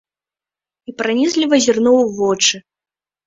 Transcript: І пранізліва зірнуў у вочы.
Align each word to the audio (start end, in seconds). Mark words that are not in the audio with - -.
І 0.91 0.93
пранізліва 1.01 1.55
зірнуў 1.65 1.97
у 2.05 2.09
вочы. 2.21 2.63